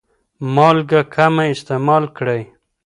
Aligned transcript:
مالګه 0.55 1.01
کمه 1.15 1.45
استعمال 1.53 2.03
کړئ. 2.17 2.41